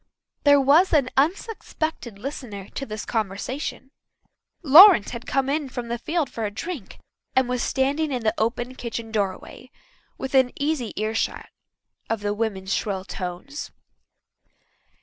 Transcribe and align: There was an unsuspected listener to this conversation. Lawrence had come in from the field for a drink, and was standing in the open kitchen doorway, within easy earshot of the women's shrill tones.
There 0.45 0.59
was 0.59 0.93
an 0.93 1.11
unsuspected 1.15 2.17
listener 2.17 2.69
to 2.69 2.87
this 2.87 3.05
conversation. 3.05 3.91
Lawrence 4.63 5.11
had 5.11 5.27
come 5.27 5.47
in 5.47 5.69
from 5.69 5.89
the 5.89 5.99
field 5.99 6.27
for 6.27 6.43
a 6.43 6.49
drink, 6.49 6.97
and 7.35 7.47
was 7.47 7.61
standing 7.61 8.11
in 8.11 8.23
the 8.23 8.33
open 8.39 8.73
kitchen 8.73 9.11
doorway, 9.11 9.69
within 10.17 10.53
easy 10.59 10.91
earshot 10.95 11.49
of 12.09 12.21
the 12.21 12.33
women's 12.33 12.73
shrill 12.73 13.05
tones. 13.05 13.69